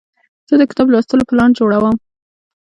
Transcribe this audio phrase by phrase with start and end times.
[0.49, 1.95] زه د کتاب لوستلو پلان جوړوم.